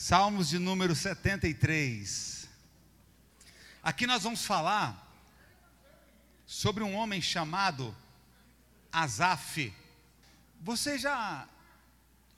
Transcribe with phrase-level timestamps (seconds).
[0.00, 2.48] Salmos de número 73.
[3.82, 5.12] Aqui nós vamos falar
[6.46, 7.92] sobre um homem chamado
[8.92, 9.74] Asaf.
[10.60, 11.48] Você já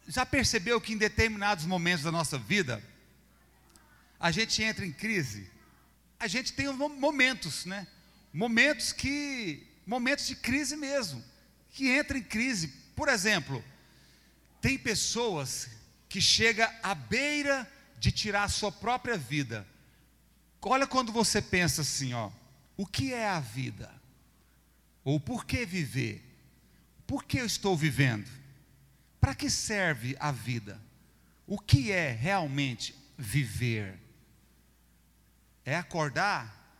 [0.08, 2.82] já percebeu que em determinados momentos da nossa vida
[4.18, 5.46] a gente entra em crise?
[6.18, 7.86] A gente tem momentos, né?
[8.32, 11.22] Momentos que momentos de crise mesmo,
[11.72, 12.68] que entra em crise.
[12.96, 13.62] Por exemplo,
[14.62, 15.68] tem pessoas
[16.10, 19.64] que chega à beira de tirar a sua própria vida.
[20.60, 22.32] Olha quando você pensa assim, ó,
[22.76, 23.94] o que é a vida?
[25.04, 26.20] Ou por que viver?
[27.06, 28.28] Por que eu estou vivendo?
[29.20, 30.80] Para que serve a vida?
[31.46, 33.96] O que é realmente viver?
[35.64, 36.74] É acordar,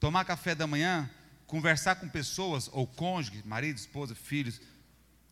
[0.00, 1.08] tomar café da manhã,
[1.46, 4.60] conversar com pessoas, ou cônjuge, marido, esposa, filhos,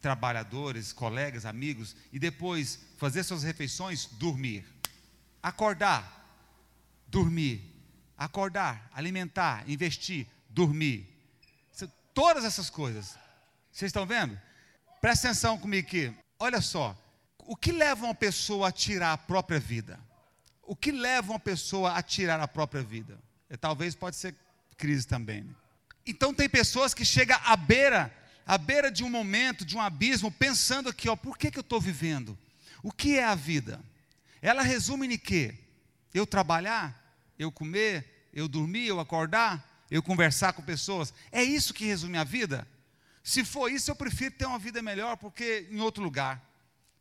[0.01, 4.65] trabalhadores, colegas, amigos, e depois fazer suas refeições, dormir.
[5.43, 6.19] Acordar,
[7.07, 7.75] dormir.
[8.17, 11.07] Acordar, alimentar, investir, dormir.
[12.13, 13.17] Todas essas coisas.
[13.71, 14.39] Vocês estão vendo?
[15.01, 16.13] Presta atenção comigo aqui.
[16.39, 16.97] Olha só.
[17.47, 19.99] O que leva uma pessoa a tirar a própria vida?
[20.63, 23.19] O que leva uma pessoa a tirar a própria vida?
[23.49, 24.35] E talvez pode ser
[24.77, 25.43] crise também.
[25.43, 25.55] Né?
[26.07, 28.13] Então tem pessoas que chegam à beira
[28.49, 31.61] à beira de um momento, de um abismo, pensando aqui, ó, por que, que eu
[31.61, 32.37] estou vivendo?
[32.83, 33.79] O que é a vida?
[34.41, 35.55] Ela resume em quê?
[36.15, 36.99] Eu trabalhar,
[37.39, 41.13] eu comer, eu dormir, eu acordar, eu conversar com pessoas.
[41.31, 42.67] É isso que resume a vida?
[43.23, 46.43] Se for isso, eu prefiro ter uma vida melhor, porque em outro lugar.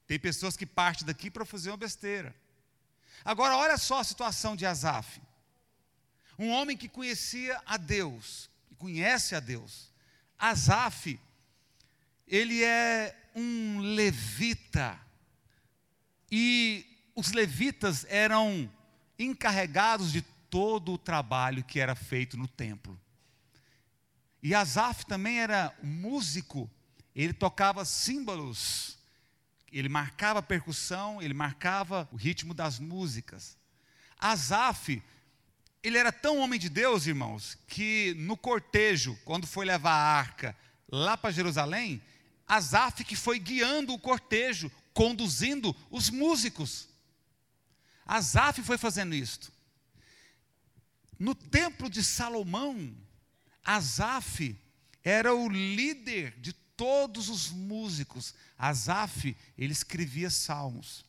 [0.06, 2.36] Tem pessoas que partem daqui para fazer uma besteira.
[3.24, 5.22] Agora, olha só a situação de Asaf.
[6.38, 9.94] Um homem que conhecia a Deus, que conhece a Deus.
[10.38, 11.18] Asaf,
[12.28, 15.00] ele é um levita.
[16.32, 18.70] E os levitas eram
[19.18, 23.00] encarregados de todo o trabalho que era feito no templo.
[24.42, 26.70] E Asaf também era músico,
[27.16, 28.98] ele tocava símbolos,
[29.72, 33.58] ele marcava a percussão, ele marcava o ritmo das músicas.
[34.20, 35.02] Asaf,
[35.84, 40.56] ele era tão homem de Deus, irmãos, que no cortejo, quando foi levar a arca
[40.90, 42.02] lá para Jerusalém,
[42.48, 46.88] Asaf que foi guiando o cortejo, conduzindo os músicos.
[48.06, 49.52] Asaf foi fazendo isto.
[51.20, 52.96] No templo de Salomão,
[53.64, 54.58] Asaf
[55.04, 58.34] era o líder de todos os músicos.
[58.58, 61.04] Asaf, ele escrevia salmos.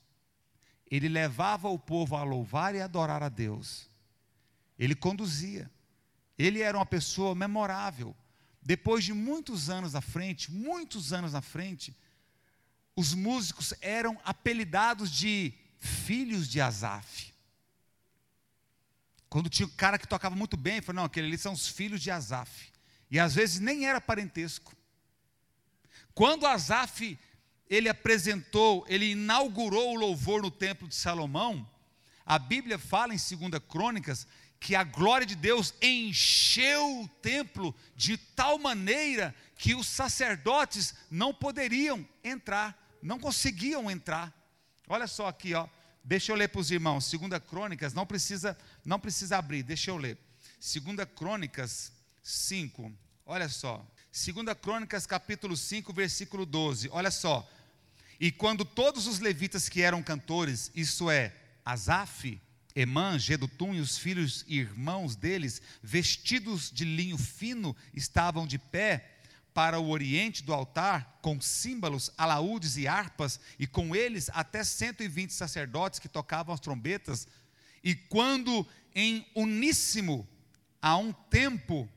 [0.91, 3.89] Ele levava o povo a louvar e adorar a Deus.
[4.79, 5.71] Ele conduzia.
[6.39, 8.17] Ele era uma pessoa memorável.
[8.69, 11.97] Depois de muitos anos à frente, muitos anos à frente,
[12.95, 17.33] os músicos eram apelidados de filhos de Asaf.
[19.31, 22.03] Quando tinha um cara que tocava muito bem, falou: não, aqueles ali são os filhos
[22.03, 22.71] de Asaf.
[23.11, 24.77] E às vezes nem era parentesco.
[26.13, 27.19] Quando Asaf
[27.71, 31.67] ele apresentou, ele inaugurou o louvor no templo de Salomão,
[32.27, 34.27] a Bíblia fala em 2 Crônicas
[34.61, 41.33] que a glória de Deus encheu o templo de tal maneira que os sacerdotes não
[41.33, 44.33] poderiam entrar, não conseguiam entrar.
[44.89, 45.69] Olha só aqui, ó.
[46.03, 47.05] Deixa eu ler para os irmãos.
[47.05, 50.19] Segunda Crônicas, não precisa, não precisa abrir, deixa eu ler.
[50.59, 51.93] Segunda Crônicas
[52.23, 52.93] 5.
[53.27, 53.87] Olha só.
[54.11, 56.89] Segunda Crônicas capítulo 5, versículo 12.
[56.91, 57.49] Olha só.
[58.19, 61.33] E quando todos os levitas que eram cantores, isso é,
[61.65, 62.41] Asaf,
[62.81, 69.17] Emã, Gedutum e os filhos e irmãos deles, vestidos de linho fino, estavam de pé
[69.53, 75.33] para o oriente do altar, com símbolos, alaúdes e harpas, e com eles até 120
[75.33, 77.27] sacerdotes que tocavam as trombetas.
[77.83, 78.65] E quando
[78.95, 80.25] em uníssimo,
[80.81, 81.89] a um tempo,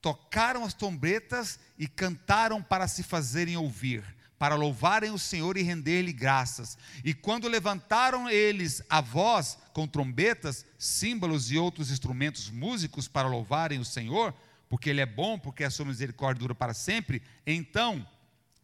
[0.00, 4.02] tocaram as trombetas e cantaram para se fazerem ouvir
[4.42, 6.76] para louvarem o Senhor e render-lhe graças.
[7.04, 13.78] E quando levantaram eles a voz com trombetas, símbolos e outros instrumentos músicos para louvarem
[13.78, 14.34] o Senhor,
[14.68, 18.04] porque Ele é bom, porque a sua misericórdia dura para sempre, então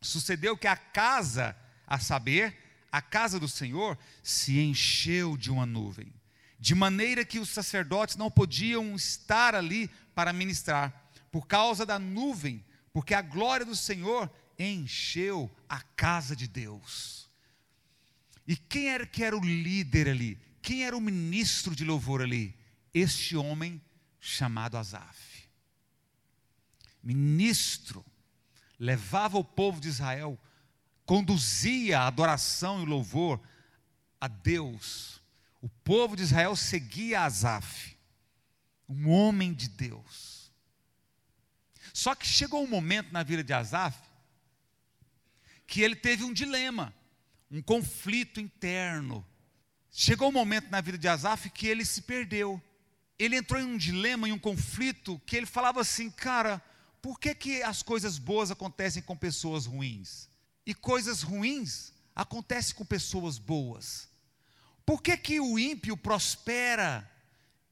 [0.03, 2.57] sucedeu que a casa, a saber,
[2.91, 6.13] a casa do Senhor, se encheu de uma nuvem,
[6.59, 12.65] de maneira que os sacerdotes não podiam estar ali para ministrar, por causa da nuvem,
[12.93, 14.29] porque a glória do Senhor
[14.59, 17.29] encheu a casa de Deus.
[18.47, 20.39] E quem era que era o líder ali?
[20.61, 22.57] Quem era o ministro de louvor ali?
[22.93, 23.81] Este homem
[24.19, 25.49] chamado Asaf.
[27.03, 28.05] Ministro,
[28.79, 30.39] levava o povo de Israel,
[31.07, 33.41] conduzia a adoração e louvor
[34.21, 35.23] a Deus.
[35.61, 37.97] O povo de Israel seguia Asaf,
[38.89, 40.51] um homem de Deus.
[41.93, 44.08] Só que chegou um momento na vida de Asaf
[45.69, 46.95] que ele teve um dilema,
[47.51, 49.25] um conflito interno.
[49.93, 52.61] Chegou um momento na vida de Asaf que ele se perdeu.
[53.19, 56.61] Ele entrou em um dilema, em um conflito, que ele falava assim: cara,
[57.03, 60.27] por que, que as coisas boas acontecem com pessoas ruins?
[60.65, 64.09] E coisas ruins acontecem com pessoas boas?
[64.87, 67.09] Por que, que o ímpio prospera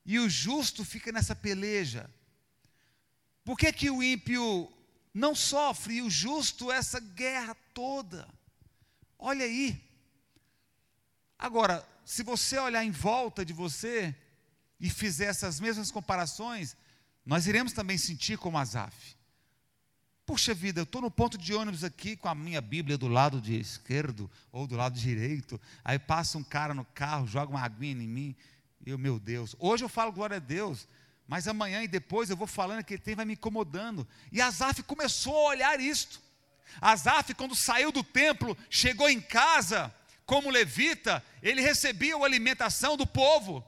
[0.04, 2.10] e o justo fica nessa peleja?
[3.42, 4.70] Por que, que o ímpio
[5.16, 8.28] não sofre o justo essa guerra toda?
[9.18, 9.82] Olha aí.
[11.38, 14.14] Agora, se você olhar em volta de você
[14.78, 16.76] e fizer essas mesmas comparações,
[17.24, 19.16] nós iremos também sentir como Asaf.
[20.26, 23.40] Puxa vida, eu estou no ponto de ônibus aqui com a minha Bíblia do lado
[23.40, 25.58] de esquerdo ou do lado direito.
[25.82, 28.36] Aí passa um cara no carro, joga uma aguinha em mim.
[28.84, 29.56] E eu, meu Deus.
[29.58, 30.86] Hoje eu falo glória a Deus,
[31.28, 34.06] mas amanhã e depois eu vou falando que ele tem, vai me incomodando.
[34.30, 36.20] E Asaf começou a olhar isto.
[36.80, 39.92] Asaf, quando saiu do templo, chegou em casa,
[40.24, 43.64] como levita, ele recebia a alimentação do povo.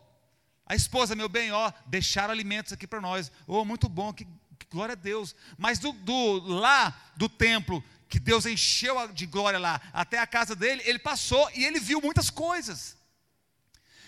[0.66, 3.32] A esposa, meu bem, ó, deixaram alimentos aqui para nós.
[3.46, 4.26] Oh, muito bom, que
[4.70, 5.34] glória a Deus.
[5.56, 10.54] Mas do, do, lá do templo, que Deus encheu de glória lá, até a casa
[10.54, 12.96] dele, ele passou e ele viu muitas coisas.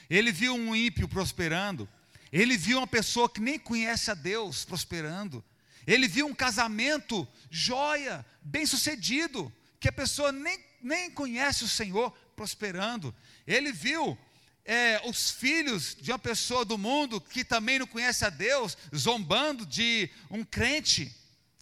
[0.08, 1.88] Ele viu um ímpio prosperando,
[2.32, 5.44] ele viu uma pessoa que nem conhece a Deus prosperando,
[5.86, 12.12] ele viu um casamento joia, bem sucedido, que a pessoa nem, nem conhece o Senhor
[12.36, 13.14] prosperando,
[13.46, 14.16] ele viu
[14.64, 19.66] é, os filhos de uma pessoa do mundo que também não conhece a Deus, zombando
[19.66, 21.14] de um crente.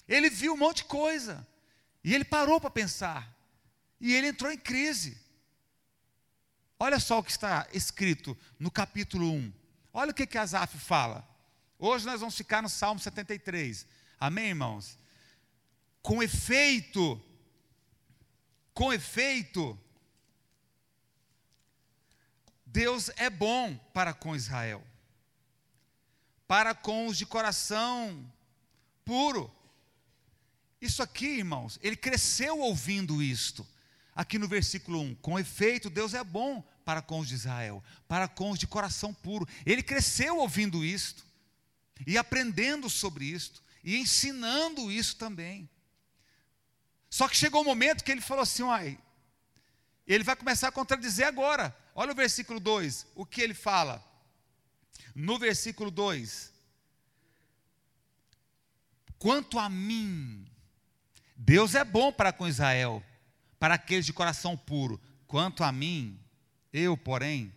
[0.07, 1.47] Ele viu um monte de coisa.
[2.03, 3.35] E ele parou para pensar.
[4.01, 5.17] E ele entrou em crise.
[6.79, 9.53] Olha só o que está escrito no capítulo 1.
[9.93, 11.27] Olha o que, que Asaf fala.
[11.79, 13.87] Hoje nós vamos ficar no Salmo 73.
[14.19, 14.99] Amém, irmãos?
[16.03, 17.23] Com efeito,
[18.75, 19.79] com efeito,
[22.65, 24.85] Deus é bom para com Israel,
[26.47, 28.31] para com os de coração
[29.05, 29.51] puro.
[30.81, 33.67] Isso aqui, irmãos, ele cresceu ouvindo isto.
[34.15, 38.27] Aqui no versículo 1, com efeito, Deus é bom para com os de Israel, para
[38.27, 39.47] com os de coração puro.
[39.67, 41.23] Ele cresceu ouvindo isto,
[42.07, 45.69] e aprendendo sobre isto, e ensinando isso também.
[47.11, 48.99] Só que chegou um momento que ele falou assim: ai,
[50.07, 51.77] ele vai começar a contradizer agora.
[51.95, 54.03] Olha o versículo 2, o que ele fala.
[55.15, 56.51] No versículo 2:
[59.19, 60.51] Quanto a mim,
[61.37, 63.05] Deus é bom para com Israel,
[63.59, 64.99] para aqueles de coração puro.
[65.27, 66.19] Quanto a mim,
[66.73, 67.53] eu, porém,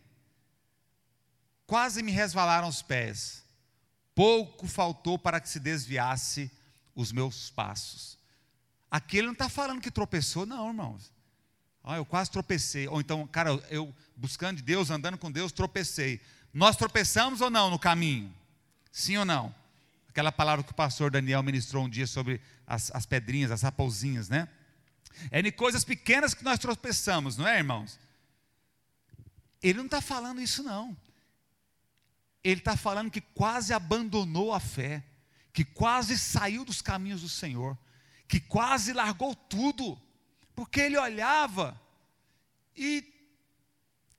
[1.66, 3.44] quase me resvalaram os pés.
[4.14, 6.52] Pouco faltou para que se desviasse
[6.96, 8.18] os meus passos.
[8.90, 11.12] Aqui ele não está falando que tropeçou, não, irmãos.
[11.84, 12.88] Ah, eu quase tropecei.
[12.88, 16.22] Ou então, cara, eu buscando de Deus, andando com Deus, tropecei.
[16.54, 18.34] Nós tropeçamos ou não no caminho?
[18.92, 19.56] Sim ou não?
[20.10, 24.28] Aquela palavra que o pastor Daniel ministrou um dia sobre as, as pedrinhas, as raposinhas,
[24.28, 24.48] né?
[25.32, 27.98] É em coisas pequenas que nós tropeçamos, não é, irmãos?
[29.62, 30.98] Ele não está falando isso, não.
[32.44, 35.04] Ele está falando que quase abandonou a fé,
[35.54, 37.78] que quase saiu dos caminhos do Senhor,
[38.28, 40.02] que quase largou tudo
[40.56, 41.80] porque ele olhava
[42.76, 43.04] e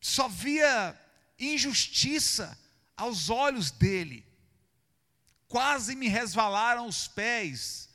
[0.01, 0.99] só via
[1.39, 2.59] injustiça
[2.97, 4.27] aos olhos dele.
[5.49, 7.89] Quase me resvalaram os pés.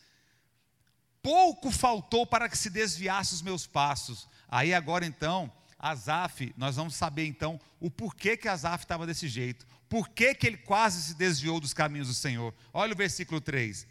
[1.22, 4.28] Pouco faltou para que se desviasse os meus passos.
[4.48, 9.66] Aí agora então, Asaf, nós vamos saber então o porquê que Asaf estava desse jeito.
[9.88, 12.54] Por que, que ele quase se desviou dos caminhos do Senhor?
[12.74, 13.88] Olha o versículo 3.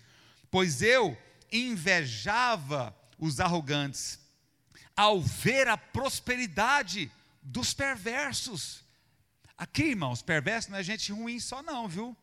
[0.51, 1.17] Pois eu
[1.51, 4.19] invejava os arrogantes
[4.97, 7.11] ao ver a prosperidade
[7.43, 8.85] dos perversos.
[9.57, 12.17] Aqui, irmãos, perverso não é gente ruim só não, viu?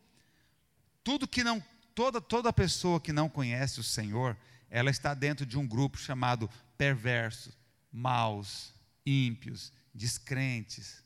[1.02, 1.62] Tudo que não,
[1.94, 4.36] toda toda pessoa que não conhece o Senhor,
[4.70, 7.56] ela está dentro de um grupo chamado perversos,
[7.92, 8.73] maus,
[9.04, 11.02] ímpios, descrentes.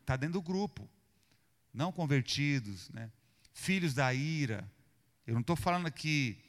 [0.00, 0.88] Está dentro do grupo.
[1.72, 3.10] Não convertidos, né?
[3.52, 4.70] Filhos da ira.
[5.26, 6.42] Eu não estou falando aqui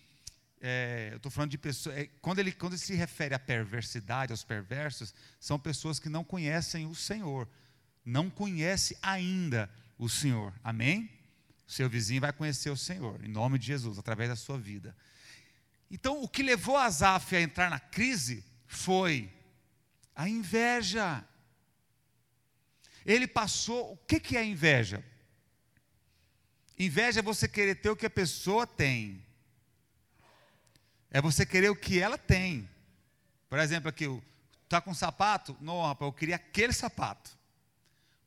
[0.65, 1.98] é, eu estou falando de pessoas.
[1.98, 6.24] É, quando, ele, quando ele se refere à perversidade, aos perversos, são pessoas que não
[6.24, 7.50] conhecem o Senhor,
[8.06, 10.53] não conhece ainda o Senhor.
[10.63, 11.10] Amém?
[11.68, 14.96] Seu vizinho vai conhecer o Senhor, em nome de Jesus, através da sua vida.
[15.92, 19.30] Então, o que levou Asaf a entrar na crise foi
[20.15, 21.24] a inveja.
[23.05, 23.93] Ele passou.
[23.93, 25.03] O que, que é inveja?
[26.77, 29.24] Inveja é você querer ter o que a pessoa tem.
[31.12, 32.67] É você querer o que ela tem.
[33.50, 34.05] Por exemplo, aqui,
[34.63, 35.55] está com um sapato?
[35.62, 37.38] Não, rapaz, eu queria aquele sapato.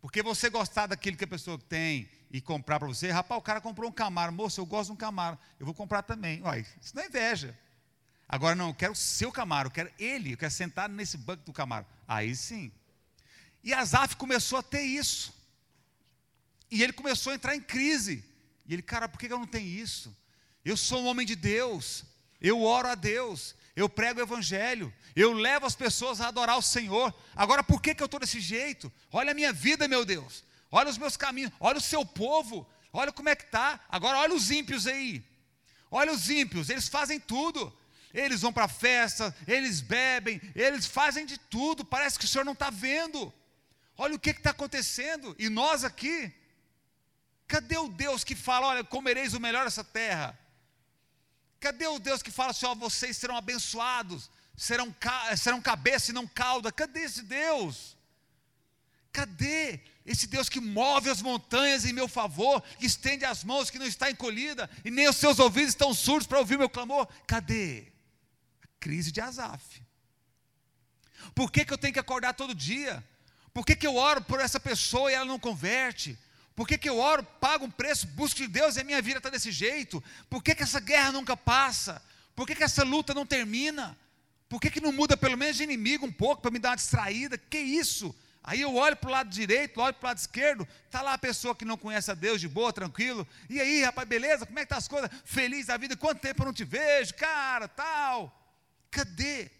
[0.00, 3.60] Porque você gostar daquilo que a pessoa tem e comprar para você, rapaz, o cara
[3.60, 6.40] comprou um Camaro, moço, eu gosto de um Camaro, eu vou comprar também.
[6.42, 7.58] Uai, isso não é inveja.
[8.28, 11.45] Agora não, eu quero o seu Camaro, eu quero ele, eu quero sentar nesse banco
[11.45, 11.87] do Camaro.
[12.09, 12.73] Aí sim.
[13.62, 15.35] E Azaf começou a ter isso.
[16.71, 18.25] E ele começou a entrar em crise.
[18.66, 20.16] E ele, cara, por que eu não tenho isso?
[20.64, 22.04] Eu sou um homem de Deus,
[22.40, 26.62] eu oro a Deus, eu prego o Evangelho, eu levo as pessoas a adorar o
[26.62, 27.14] Senhor.
[27.37, 28.92] Agora, por que, que eu estou desse jeito?
[29.12, 33.12] Olha a minha vida, meu Deus, olha os meus caminhos, olha o seu povo, olha
[33.12, 33.78] como é que está.
[33.88, 35.25] Agora, olha os ímpios aí,
[35.88, 37.73] olha os ímpios, eles fazem tudo.
[38.14, 42.52] Eles vão para festa, eles bebem, eles fazem de tudo, parece que o Senhor não
[42.52, 43.32] está vendo.
[43.96, 45.34] Olha o que está acontecendo.
[45.38, 46.32] E nós aqui,
[47.46, 50.38] cadê o Deus que fala: olha, comereis o melhor dessa terra?
[51.58, 54.94] Cadê o Deus que fala assim: ó, vocês serão abençoados, serão,
[55.36, 56.70] serão cabeça e não cauda?
[56.70, 57.96] Cadê esse Deus?
[59.12, 63.78] Cadê esse Deus que move as montanhas em meu favor, que estende as mãos, que
[63.78, 67.08] não está encolhida, e nem os seus ouvidos estão surdos para ouvir meu clamor?
[67.26, 67.95] Cadê?
[68.86, 69.82] Crise de Azaf.
[71.34, 73.02] Por que, que eu tenho que acordar todo dia?
[73.52, 76.16] Por que, que eu oro por essa pessoa e ela não converte?
[76.54, 79.18] Por que, que eu oro, pago um preço, busco de Deus e a minha vida
[79.18, 80.00] está desse jeito?
[80.30, 82.00] Por que, que essa guerra nunca passa?
[82.36, 83.98] Por que, que essa luta não termina?
[84.48, 86.76] Por que, que não muda pelo menos de inimigo um pouco para me dar uma
[86.76, 87.36] distraída?
[87.36, 88.14] Que isso?
[88.44, 91.18] Aí eu olho para o lado direito, olho para o lado esquerdo, está lá a
[91.18, 93.26] pessoa que não conhece a Deus de boa, tranquilo.
[93.50, 94.46] E aí, rapaz, beleza?
[94.46, 95.10] Como é que tá as coisas?
[95.24, 98.45] Feliz da vida, quanto tempo eu não te vejo, cara, tal.
[98.96, 99.50] Cadê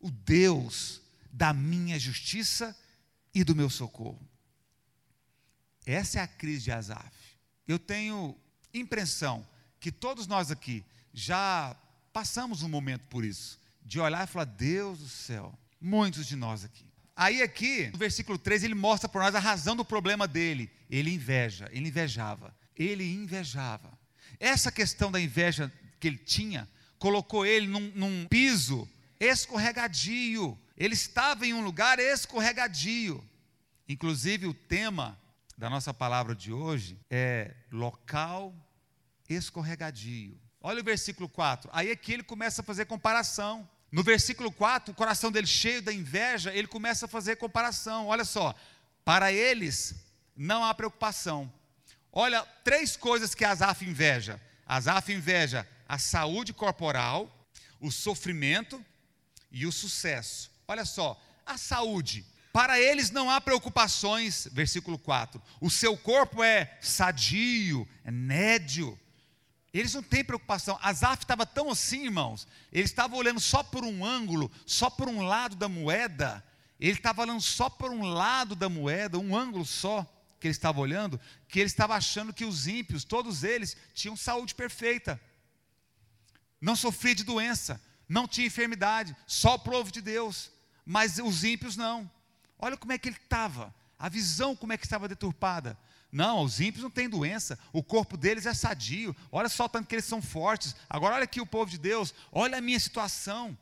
[0.00, 2.74] o Deus da minha justiça
[3.34, 4.26] e do meu socorro.
[5.84, 7.12] Essa é a crise de Asaf.
[7.68, 8.34] Eu tenho
[8.72, 9.46] impressão
[9.78, 11.76] que todos nós aqui já
[12.14, 16.64] passamos um momento por isso, de olhar e falar: Deus do céu, muitos de nós
[16.64, 16.86] aqui.
[17.14, 20.70] Aí, aqui, no versículo 3, ele mostra para nós a razão do problema dele.
[20.88, 23.92] Ele inveja, ele invejava, ele invejava.
[24.40, 26.66] Essa questão da inveja que ele tinha
[27.02, 30.56] colocou ele num, num piso escorregadio.
[30.76, 33.28] Ele estava em um lugar escorregadio.
[33.88, 35.18] Inclusive, o tema
[35.58, 38.54] da nossa palavra de hoje é local
[39.28, 40.40] escorregadio.
[40.60, 41.68] Olha o versículo 4.
[41.72, 43.68] Aí é que ele começa a fazer comparação.
[43.90, 48.06] No versículo 4, o coração dele cheio da inveja, ele começa a fazer comparação.
[48.06, 48.54] Olha só,
[49.04, 49.92] para eles
[50.36, 51.52] não há preocupação.
[52.12, 54.40] Olha, três coisas que Asaf inveja.
[54.64, 57.46] Asaf inveja a saúde corporal,
[57.78, 58.82] o sofrimento
[59.50, 60.50] e o sucesso.
[60.66, 62.24] Olha só, a saúde.
[62.50, 65.42] Para eles não há preocupações, versículo 4.
[65.60, 68.98] O seu corpo é sadio, é nédio.
[69.70, 70.78] Eles não têm preocupação.
[70.80, 72.48] Asaf estava tão assim, irmãos.
[72.72, 76.42] Ele estava olhando só por um ângulo, só por um lado da moeda.
[76.80, 80.80] Ele estava olhando só por um lado da moeda, um ângulo só que ele estava
[80.80, 85.20] olhando, que ele estava achando que os ímpios, todos eles, tinham saúde perfeita.
[86.62, 90.52] Não sofria de doença, não tinha enfermidade, só o povo de Deus.
[90.86, 92.08] Mas os ímpios não.
[92.56, 95.76] Olha como é que ele estava, a visão como é que estava deturpada.
[96.12, 99.16] Não, os ímpios não têm doença, o corpo deles é sadio.
[99.32, 100.76] Olha só tanto que eles são fortes.
[100.88, 103.58] Agora olha aqui o povo de Deus, olha a minha situação.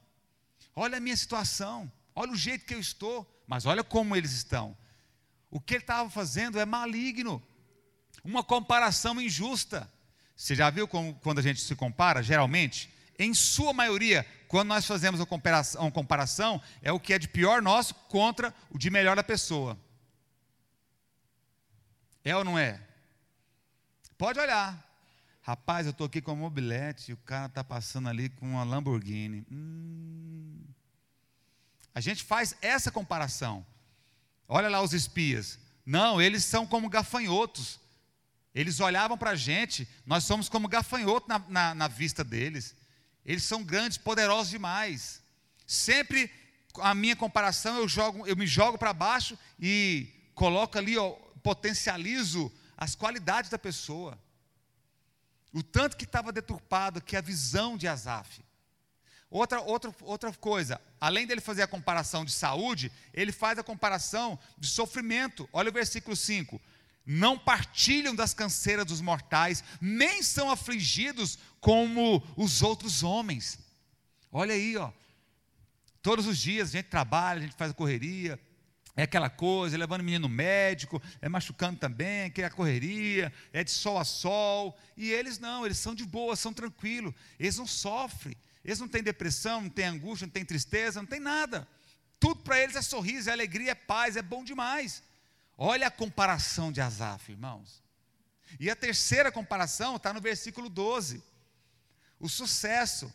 [0.76, 1.90] Olha a minha situação.
[2.14, 4.76] Olha o jeito que eu estou, mas olha como eles estão.
[5.50, 7.42] O que ele estava fazendo é maligno.
[8.23, 9.90] Uma comparação injusta.
[10.41, 12.91] Você já viu como, quando a gente se compara, geralmente?
[13.19, 17.95] Em sua maioria, quando nós fazemos uma comparação, é o que é de pior nosso
[18.09, 19.79] contra o de melhor da pessoa.
[22.25, 22.81] É ou não é?
[24.17, 24.83] Pode olhar.
[25.43, 28.65] Rapaz, eu estou aqui com a mobilete e o cara está passando ali com uma
[28.65, 29.47] Lamborghini.
[29.53, 30.65] Hum.
[31.95, 33.65] A gente faz essa comparação.
[34.49, 35.59] Olha lá os espias.
[35.85, 37.79] Não, eles são como gafanhotos.
[38.54, 42.75] Eles olhavam para a gente, nós somos como gafanhoto na, na, na vista deles.
[43.25, 45.23] Eles são grandes, poderosos demais.
[45.66, 46.30] Sempre
[46.78, 51.11] a minha comparação eu jogo, eu me jogo para baixo e coloco ali, ó,
[51.42, 54.19] potencializo as qualidades da pessoa.
[55.52, 58.42] O tanto que estava deturpado que a visão de Asaf.
[59.30, 64.37] Outra, outra, outra coisa, além dele fazer a comparação de saúde, ele faz a comparação
[64.59, 65.49] de sofrimento.
[65.52, 66.61] Olha o versículo 5
[67.12, 73.59] não partilham das canseiras dos mortais, nem são afligidos como os outros homens.
[74.31, 74.93] Olha aí, ó.
[76.00, 78.38] Todos os dias a gente trabalha, a gente faz a correria,
[78.95, 83.33] é aquela coisa, levando o menino no médico, é machucando também, que é a correria,
[83.52, 84.79] é de sol a sol.
[84.97, 89.02] E eles não, eles são de boa, são tranquilos, eles não sofrem, eles não têm
[89.02, 91.67] depressão, não têm angústia, não têm tristeza, não tem nada.
[92.21, 95.02] Tudo para eles é sorriso, é alegria, é paz, é bom demais.
[95.62, 97.85] Olha a comparação de Asaf, irmãos.
[98.59, 101.23] E a terceira comparação está no versículo 12.
[102.19, 103.12] O sucesso.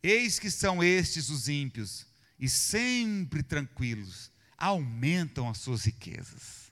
[0.00, 2.06] Eis que são estes os ímpios,
[2.38, 6.70] e sempre tranquilos, aumentam as suas riquezas.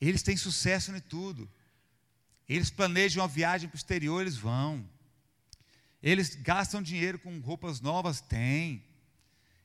[0.00, 1.48] Eles têm sucesso em tudo.
[2.48, 4.84] Eles planejam uma viagem para o exterior, eles vão.
[6.02, 8.84] Eles gastam dinheiro com roupas novas, tem.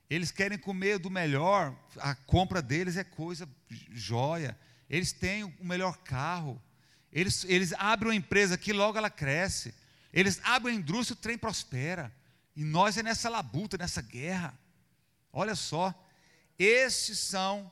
[0.09, 3.49] Eles querem comer do melhor, a compra deles é coisa
[3.91, 4.57] joia.
[4.89, 6.61] Eles têm o melhor carro.
[7.11, 9.73] Eles, eles abrem uma empresa que logo ela cresce.
[10.13, 12.13] Eles abrem a indústria, o trem prospera.
[12.55, 14.57] E nós é nessa labuta, nessa guerra.
[15.33, 15.93] Olha só,
[16.57, 17.71] estes são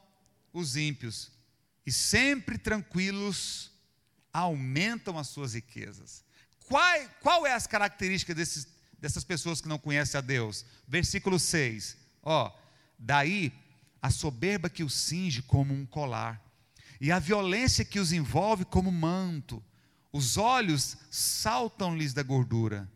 [0.52, 1.32] os ímpios,
[1.86, 3.72] e sempre tranquilos
[4.32, 6.24] aumentam as suas riquezas.
[6.66, 8.68] Qual, qual é as características desses,
[9.00, 10.66] dessas pessoas que não conhecem a Deus?
[10.88, 12.03] Versículo 6.
[12.24, 12.52] Ó,
[12.98, 13.54] daí
[14.02, 16.42] a soberba que os cinge como um colar,
[17.00, 19.64] e a violência que os envolve como manto.
[20.12, 22.90] Os olhos saltam-lhes da gordura,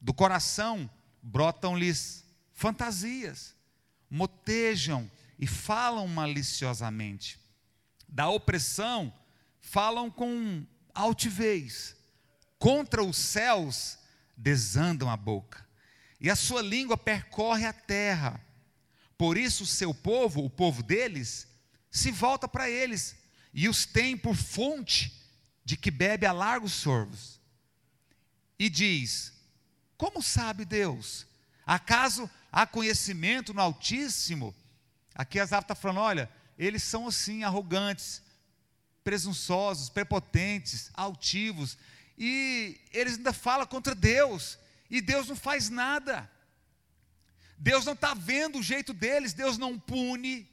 [0.00, 0.90] do coração
[1.22, 3.54] brotam-lhes fantasias,
[4.10, 7.38] motejam e falam maliciosamente.
[8.08, 9.12] Da opressão,
[9.60, 11.94] falam com altivez.
[12.58, 13.98] Contra os céus,
[14.36, 15.66] desandam a boca.
[16.20, 18.40] E a sua língua percorre a terra.
[19.18, 21.46] Por isso, o seu povo, o povo deles,
[21.90, 23.16] se volta para eles
[23.52, 25.12] e os tem por fonte
[25.64, 27.40] de que bebe a largos sorvos.
[28.58, 29.32] E diz:
[29.96, 31.26] Como sabe Deus?
[31.64, 34.54] Acaso há conhecimento no Altíssimo?
[35.14, 38.22] Aqui Asaf está falando: olha, eles são assim, arrogantes,
[39.02, 41.78] presunçosos, prepotentes, altivos,
[42.18, 44.58] e eles ainda falam contra Deus,
[44.90, 46.30] e Deus não faz nada.
[47.58, 50.48] Deus não está vendo o jeito deles, Deus não pune,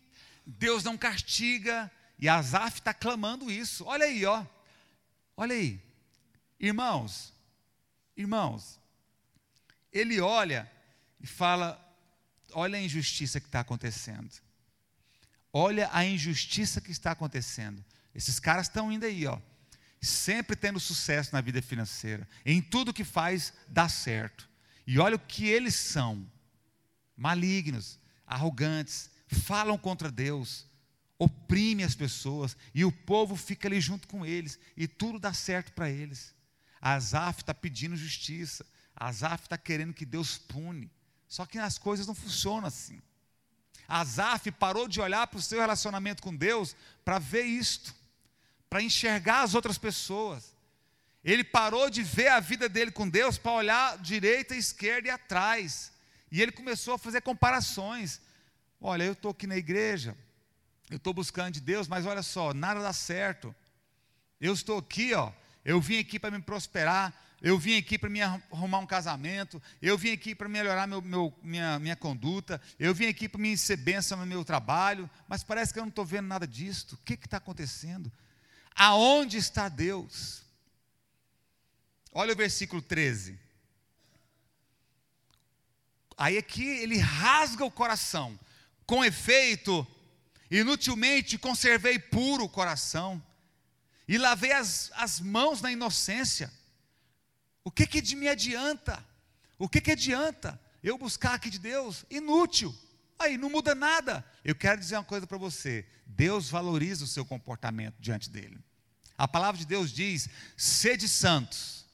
[0.46, 3.86] Deus não castiga, e Asaf está clamando isso.
[3.86, 4.46] Olha aí, ó.
[5.36, 5.80] Olha aí.
[6.60, 7.34] Irmãos,
[8.16, 8.80] irmãos,
[9.92, 10.72] ele olha
[11.20, 11.80] e fala:
[12.54, 14.32] olha a injustiça que está acontecendo.
[15.52, 17.84] Olha a injustiça que está acontecendo.
[18.16, 19.40] Esses caras estão indo aí, ó,
[20.02, 22.28] sempre tendo sucesso na vida financeira.
[22.46, 24.50] Em tudo que faz, dá certo.
[24.86, 26.26] E olha o que eles são:
[27.24, 30.68] malignos, arrogantes, falam contra Deus,
[31.18, 35.72] oprime as pessoas, e o povo fica ali junto com eles, e tudo dá certo
[35.72, 36.36] para eles.
[36.82, 40.92] Asaf está pedindo justiça, Asaf está querendo que Deus pune,
[41.26, 43.02] só que as coisas não funcionam assim.
[43.88, 47.96] Asaf parou de olhar para o seu relacionamento com Deus para ver isto,
[48.70, 50.54] para enxergar as outras pessoas.
[51.24, 55.93] Ele parou de ver a vida dele com Deus para olhar direita, esquerda e atrás.
[56.34, 58.20] E ele começou a fazer comparações.
[58.82, 60.18] Olha, eu estou aqui na igreja,
[60.90, 63.54] eu estou buscando de Deus, mas olha só, nada dá certo.
[64.42, 65.32] Eu estou aqui, ó,
[65.64, 69.96] eu vim aqui para me prosperar, eu vim aqui para me arrumar um casamento, eu
[69.96, 73.78] vim aqui para melhorar meu, meu, minha, minha conduta, eu vim aqui para me ser
[73.78, 76.94] bênção no meu trabalho, mas parece que eu não estou vendo nada disto.
[76.94, 78.12] O que está acontecendo?
[78.76, 80.42] Aonde está Deus?
[82.12, 83.43] Olha o versículo 13.
[86.18, 88.40] Aí aqui ele rasga o coração.
[88.86, 89.86] Com efeito,
[90.50, 93.22] inutilmente conservei puro o coração
[94.08, 96.52] e lavei as, as mãos na inocência
[97.64, 99.04] o que que de me adianta?
[99.58, 102.06] O que que adianta eu buscar aqui de Deus?
[102.10, 102.76] Inútil.
[103.18, 104.26] Aí não muda nada.
[104.44, 105.86] Eu quero dizer uma coisa para você.
[106.06, 108.60] Deus valoriza o seu comportamento diante dele.
[109.18, 111.86] A palavra de Deus diz: sede santos,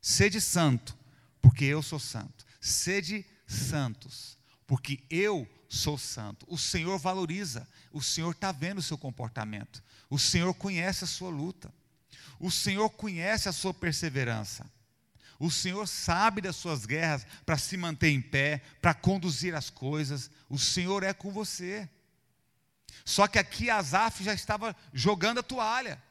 [0.00, 0.96] sede santo,
[1.42, 2.46] porque eu sou santo.
[2.60, 6.46] Sede santos, porque eu sou santo.
[6.48, 11.30] O Senhor valoriza, o Senhor está vendo o seu comportamento, o Senhor conhece a sua
[11.30, 11.72] luta,
[12.38, 14.70] o Senhor conhece a sua perseverança.
[15.38, 20.30] O Senhor sabe das suas guerras para se manter em pé, para conduzir as coisas.
[20.48, 21.88] O Senhor é com você.
[23.04, 26.02] Só que aqui Asaf já estava jogando a toalha.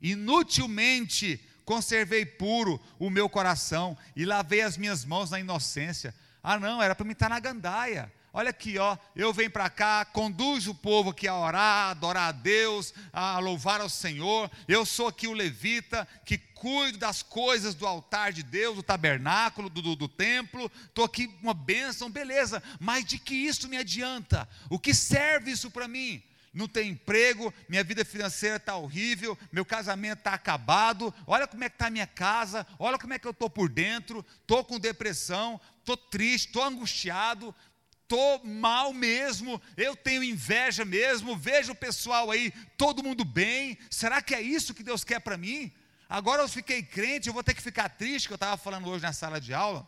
[0.00, 6.14] Inutilmente conservei puro o meu coração e lavei as minhas mãos na inocência.
[6.48, 8.08] Ah, não, era para me estar na gandaia.
[8.32, 12.28] olha aqui, ó, eu venho para cá, conduz o povo aqui a orar, a adorar
[12.28, 14.48] a Deus, a louvar ao Senhor.
[14.68, 19.68] Eu sou aqui o levita que cuido das coisas do altar de Deus, do tabernáculo,
[19.68, 20.70] do, do, do templo.
[20.84, 22.62] Estou aqui uma bênção, beleza.
[22.78, 24.48] Mas de que isso me adianta?
[24.70, 26.22] O que serve isso para mim?
[26.56, 31.68] Não tenho emprego, minha vida financeira está horrível, meu casamento está acabado, olha como é
[31.68, 34.80] que está a minha casa, olha como é que eu estou por dentro, estou com
[34.80, 37.54] depressão, estou triste, estou angustiado,
[38.02, 44.22] estou mal mesmo, eu tenho inveja mesmo, vejo o pessoal aí, todo mundo bem, será
[44.22, 45.70] que é isso que Deus quer para mim?
[46.08, 49.02] Agora eu fiquei crente, eu vou ter que ficar triste, que eu estava falando hoje
[49.02, 49.86] na sala de aula.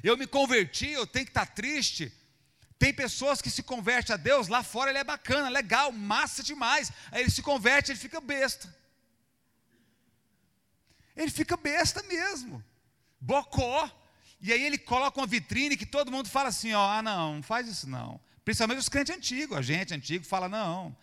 [0.00, 2.12] Eu me converti, eu tenho que estar tá triste.
[2.78, 6.92] Tem pessoas que se convertem a Deus, lá fora ele é bacana, legal, massa demais.
[7.10, 8.74] Aí ele se converte, ele fica besta.
[11.16, 12.62] Ele fica besta mesmo.
[13.20, 13.90] Bocó.
[14.40, 17.42] E aí ele coloca uma vitrine que todo mundo fala assim, ó, ah não, não
[17.42, 18.20] faz isso não.
[18.44, 20.96] Principalmente os crentes antigos, a gente antigo fala, não.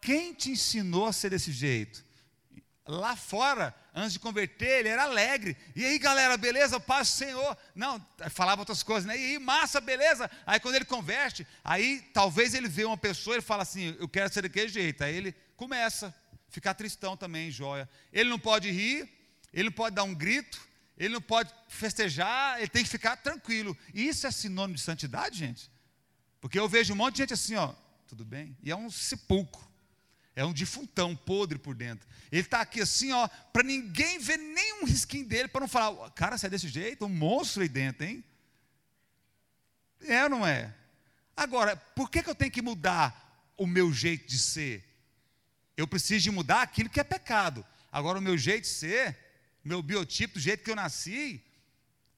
[0.00, 2.05] Quem te ensinou a ser desse jeito?
[2.86, 5.56] Lá fora, antes de converter, ele era alegre.
[5.74, 6.78] E aí, galera, beleza?
[6.78, 7.58] Paz do Senhor.
[7.74, 9.18] Não, falava outras coisas, né?
[9.18, 10.30] E aí, massa, beleza?
[10.46, 14.32] Aí, quando ele converte, aí talvez ele vê uma pessoa e fala assim: Eu quero
[14.32, 15.02] ser daquele jeito.
[15.02, 16.12] Aí ele começa a
[16.48, 17.88] ficar tristão também, joia.
[18.12, 19.08] Ele não pode rir,
[19.52, 20.60] ele não pode dar um grito,
[20.96, 23.76] ele não pode festejar, ele tem que ficar tranquilo.
[23.92, 25.70] E isso é sinônimo de santidade, gente?
[26.40, 27.74] Porque eu vejo um monte de gente assim, ó,
[28.06, 28.56] tudo bem?
[28.62, 29.66] E é um sepulcro.
[30.36, 32.06] É um defuntão podre por dentro.
[32.30, 36.36] Ele está aqui assim, ó, para ninguém ver nenhum risquinho dele, para não falar, cara,
[36.36, 38.22] você é desse jeito, um monstro aí dentro, hein?
[40.02, 40.74] É ou não é?
[41.34, 44.84] Agora, por que, que eu tenho que mudar o meu jeito de ser?
[45.74, 47.64] Eu preciso de mudar aquilo que é pecado.
[47.90, 49.16] Agora, o meu jeito de ser,
[49.64, 51.42] meu biotipo, do jeito que eu nasci,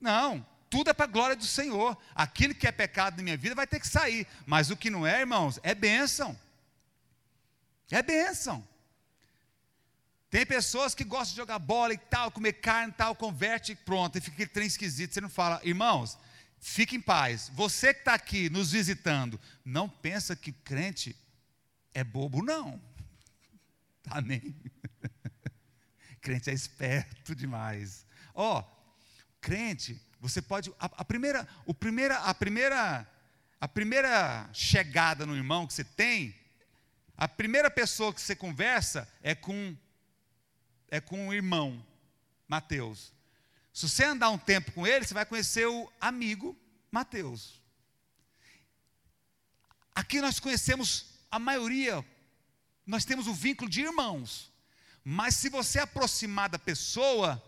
[0.01, 1.97] não, tudo é para a glória do Senhor.
[2.17, 4.27] Aquilo que é pecado na minha vida vai ter que sair.
[4.45, 6.39] Mas o que não é, irmãos, é bênção.
[7.91, 8.67] É bênção.
[10.31, 13.77] Tem pessoas que gostam de jogar bola e tal, comer carne e tal, converte e
[13.77, 15.15] pronto, e fica aquele trem esquisito.
[15.15, 16.19] Você não fala, irmãos,
[16.61, 17.51] fique em paz.
[17.55, 21.17] Você que está aqui nos visitando, não pensa que crente
[21.95, 22.81] é bobo, não.
[24.11, 24.55] Amém.
[26.21, 28.05] crente é esperto demais.
[28.35, 28.65] Ó, oh,
[29.41, 30.71] crente, você pode.
[30.79, 33.09] A, a, primeira, o primeira, a primeira,
[33.59, 36.38] a primeira chegada no irmão que você tem
[37.19, 39.77] a primeira pessoa que você conversa é com
[40.89, 41.85] é com o irmão
[42.47, 43.13] Mateus.
[43.75, 46.57] Se você andar um tempo com ele, você vai conhecer o amigo
[46.93, 47.61] Mateus.
[49.93, 52.07] Aqui nós conhecemos a maioria,
[52.87, 54.53] nós temos o vínculo de irmãos.
[55.03, 57.43] Mas se você aproximar da pessoa,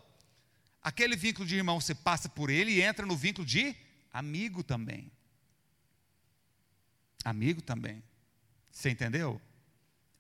[0.82, 3.76] aquele vínculo de irmão você passa por ele e entra no vínculo de
[4.12, 5.12] amigo também.
[7.24, 8.02] Amigo também.
[8.70, 9.40] Você entendeu?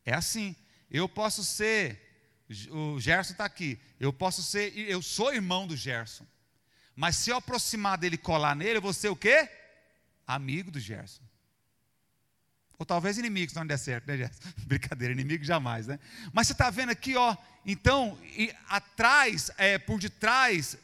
[0.04, 0.56] É assim.
[0.90, 2.00] Eu posso ser,
[2.70, 6.26] o Gerson está aqui, eu posso ser, eu sou irmão do Gerson.
[6.96, 9.48] Mas se eu aproximar dele e colar nele, eu vou ser o quê?
[10.26, 11.22] Amigo do Gerson.
[12.76, 14.40] Ou talvez inimigo, se não der certo, né, Gerson?
[14.66, 16.00] Brincadeira, inimigo jamais, né?
[16.32, 18.18] Mas você está vendo aqui, ó, então,
[18.68, 20.76] atrás, é, por detrás,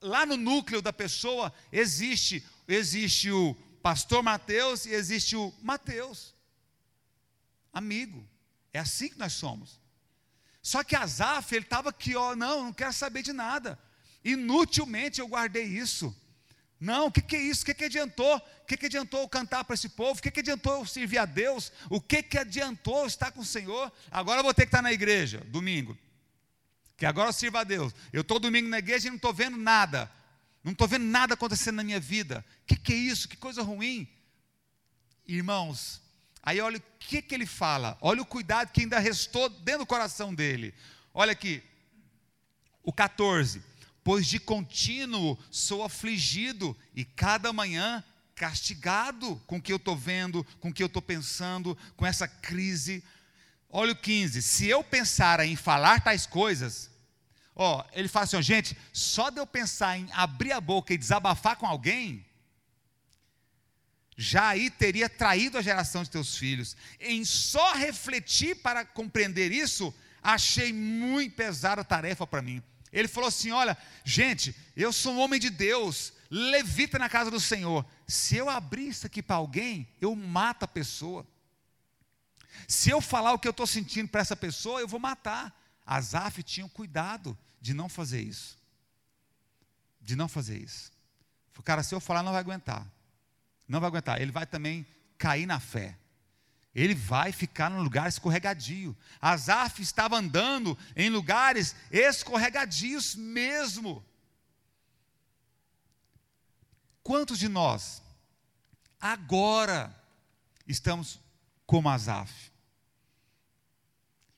[0.00, 6.36] lá no núcleo da pessoa, existe, existe o pastor Mateus e existe o Mateus
[7.72, 8.26] amigo.
[8.72, 9.80] É assim que nós somos.
[10.62, 13.78] Só que Azaf, ele estava aqui, ó, não, não quero saber de nada.
[14.24, 16.14] Inutilmente eu guardei isso.
[16.80, 17.62] Não, o que, que é isso?
[17.62, 18.36] O que, que adiantou?
[18.36, 20.18] O que, que adiantou eu cantar para esse povo?
[20.18, 21.72] O que, que adiantou eu servir a Deus?
[21.90, 23.92] O que, que adiantou eu estar com o Senhor?
[24.10, 25.96] Agora eu vou ter que estar na igreja, domingo.
[26.96, 27.92] Que agora eu sirvo a Deus.
[28.12, 30.10] Eu estou domingo na igreja e não estou vendo nada.
[30.62, 32.44] Não estou vendo nada acontecendo na minha vida.
[32.62, 33.28] O que, que é isso?
[33.28, 34.08] Que coisa ruim.
[35.26, 36.00] Irmãos,
[36.42, 39.86] Aí olha o que, que ele fala, olha o cuidado que ainda restou dentro do
[39.86, 40.74] coração dele.
[41.12, 41.62] Olha aqui,
[42.82, 43.62] o 14:
[44.02, 48.02] Pois de contínuo sou afligido, e cada manhã
[48.34, 52.28] castigado com o que eu estou vendo, com o que eu estou pensando, com essa
[52.28, 53.02] crise.
[53.68, 56.90] Olha o 15: Se eu pensar em falar tais coisas,
[57.54, 60.98] ó, ele fala assim, ó, gente, só de eu pensar em abrir a boca e
[60.98, 62.24] desabafar com alguém,
[64.20, 66.76] já aí teria traído a geração de teus filhos.
[66.98, 72.60] Em só refletir para compreender isso, achei muito pesada a tarefa para mim.
[72.92, 77.38] Ele falou assim: Olha, gente, eu sou um homem de Deus, levita na casa do
[77.38, 77.86] Senhor.
[78.08, 81.24] Se eu abrir isso aqui para alguém, eu mato a pessoa.
[82.66, 85.56] Se eu falar o que eu estou sentindo para essa pessoa, eu vou matar.
[85.86, 88.58] Asaf tinha cuidado de não fazer isso.
[90.00, 90.90] De não fazer isso.
[91.64, 92.84] Cara, se eu falar, não vai aguentar.
[93.68, 94.20] Não vai aguentar.
[94.20, 94.86] Ele vai também
[95.18, 95.98] cair na fé.
[96.74, 98.96] Ele vai ficar num lugar escorregadio.
[99.20, 104.04] Asaf estava andando em lugares escorregadios mesmo.
[107.02, 108.02] Quantos de nós
[109.00, 109.94] agora
[110.66, 111.18] estamos
[111.66, 112.52] como Asaf?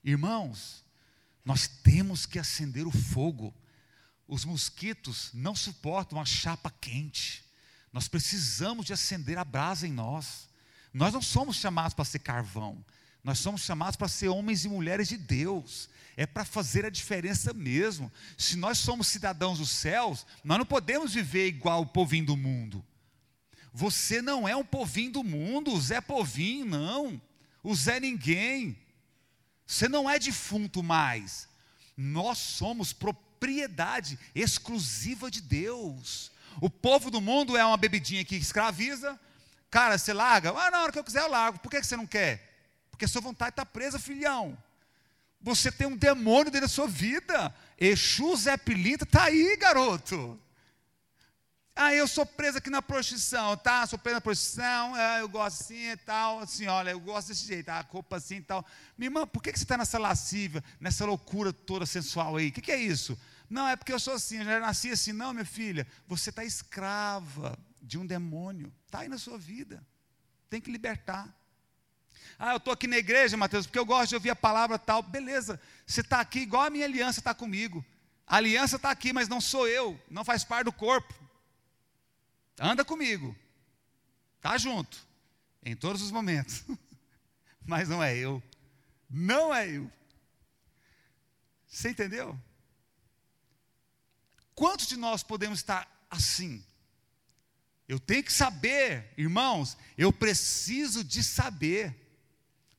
[0.03, 0.85] Irmãos,
[1.45, 3.55] nós temos que acender o fogo.
[4.27, 7.45] Os mosquitos não suportam a chapa quente.
[7.93, 10.49] Nós precisamos de acender a brasa em nós.
[10.93, 12.85] Nós não somos chamados para ser carvão.
[13.23, 15.89] Nós somos chamados para ser homens e mulheres de Deus.
[16.17, 18.11] É para fazer a diferença mesmo.
[18.37, 22.85] Se nós somos cidadãos dos céus, nós não podemos viver igual o povinho do mundo.
[23.73, 27.21] Você não é um povinho do mundo, o Zé Povinho, não.
[27.63, 28.77] O Zé Ninguém.
[29.67, 31.49] Você não é defunto mais.
[31.97, 36.30] Nós somos propriedade exclusiva de Deus.
[36.61, 39.19] O povo do mundo é uma bebidinha que escraviza.
[39.71, 40.51] Cara, você larga?
[40.51, 41.59] Ah, na hora que eu quiser eu largo.
[41.59, 42.49] Por que você não quer?
[42.91, 44.57] Porque sua vontade está presa, filhão.
[45.41, 47.55] Você tem um demônio dentro da sua vida.
[47.79, 50.39] Exu Zé Pilinta está aí, garoto.
[51.75, 53.87] Ah, eu sou preso aqui na prostituição, tá?
[53.87, 56.41] Sou preso na prostituição, é, eu gosto assim e tal.
[56.41, 58.67] Assim, olha, eu gosto desse jeito, a roupa assim e tal.
[58.99, 62.49] Minha irmã, por que, que você está nessa lascívia, nessa loucura toda sensual aí?
[62.49, 63.19] O que, que é isso?
[63.51, 65.13] Não, é porque eu sou assim, eu já nasci assim.
[65.13, 68.73] Não, minha filha, você está escrava de um demônio.
[68.87, 69.85] Está aí na sua vida.
[70.49, 71.29] Tem que libertar.
[72.39, 75.03] Ah, eu estou aqui na igreja, Mateus, porque eu gosto de ouvir a palavra tal.
[75.03, 77.85] Beleza, você está aqui igual a minha aliança está comigo.
[78.25, 81.13] A aliança está aqui, mas não sou eu, não faz parte do corpo.
[82.59, 83.37] Anda comigo.
[84.41, 85.05] Tá junto.
[85.65, 86.63] Em todos os momentos.
[87.67, 88.43] Mas não é eu.
[89.09, 89.91] Não é eu.
[91.69, 92.39] Você entendeu?
[94.61, 96.63] Quantos de nós podemos estar assim?
[97.89, 101.97] Eu tenho que saber, irmãos, eu preciso de saber.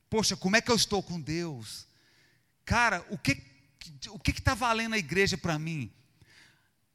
[0.08, 1.88] Poxa, como é que eu estou com Deus?
[2.64, 3.32] Cara, o que
[4.10, 5.92] o que está valendo a igreja para mim?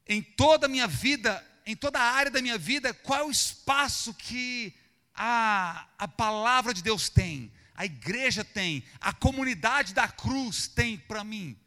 [0.06, 3.30] Em toda a minha vida, em toda a área da minha vida, qual é o
[3.30, 4.74] espaço que
[5.14, 11.22] a, a palavra de Deus tem, a igreja tem, a comunidade da cruz tem para
[11.22, 11.60] mim?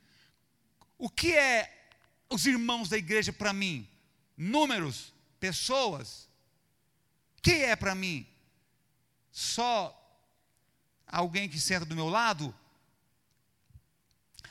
[0.98, 1.81] O que é
[2.32, 3.88] os irmãos da igreja para mim?
[4.38, 6.30] Números, pessoas.
[7.42, 8.26] Que é para mim?
[9.32, 9.98] Só
[11.08, 12.54] alguém que senta do meu lado?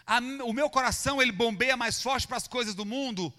[0.06, 3.32] A, o meu coração ele bombeia mais forte para as coisas do mundo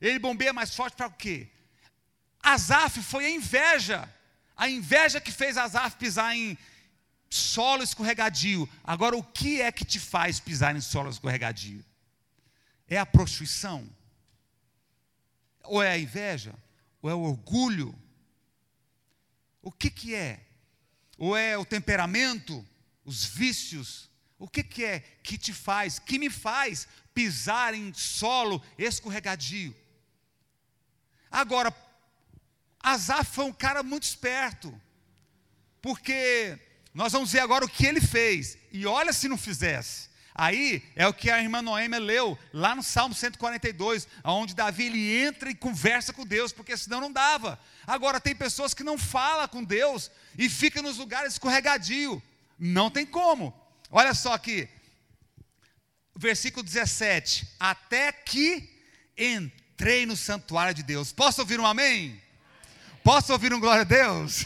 [0.00, 1.48] ele bombeia mais forte para o quê?
[2.42, 4.12] Azaf foi a inveja.
[4.56, 6.56] A inveja que fez Azaf pisar em
[7.28, 8.68] solo escorregadio.
[8.82, 11.84] Agora, o que é que te faz pisar em solo escorregadio?
[12.90, 13.88] É a prostituição?
[15.62, 16.52] Ou é a inveja?
[17.00, 17.94] Ou é o orgulho?
[19.62, 20.44] O que que é?
[21.16, 22.66] Ou é o temperamento?
[23.04, 24.10] Os vícios?
[24.38, 29.76] O que que é que te faz, que me faz pisar em solo escorregadio?
[31.30, 31.72] Agora,
[32.82, 34.74] Asaf foi um cara muito esperto,
[35.80, 36.58] porque
[36.92, 40.09] nós vamos ver agora o que ele fez, e olha se não fizesse.
[40.40, 45.18] Aí é o que a irmã Noêmia leu lá no Salmo 142, onde Davi ele
[45.18, 47.60] entra e conversa com Deus, porque senão não dava.
[47.86, 52.22] Agora tem pessoas que não falam com Deus e ficam nos lugares escorregadio.
[52.58, 53.54] Não tem como.
[53.90, 54.66] Olha só aqui,
[56.16, 58.66] versículo 17: Até que
[59.18, 61.12] entrei no santuário de Deus.
[61.12, 62.18] Posso ouvir um amém?
[63.02, 64.44] Posso ouvir um glória a Deus?